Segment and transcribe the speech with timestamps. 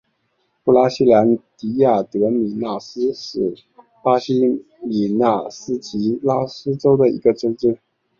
[0.63, 3.53] 布拉西兰迪亚德米纳斯是
[4.03, 7.77] 巴西米纳斯吉拉斯州的一个市镇。